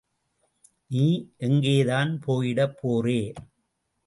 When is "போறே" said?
2.81-3.21